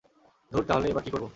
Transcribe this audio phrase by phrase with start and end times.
[0.51, 1.25] ধুর, তাহলে এবার কী করব?